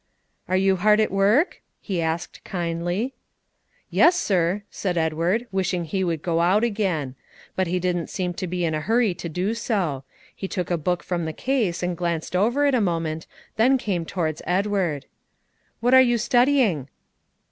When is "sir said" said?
4.19-4.97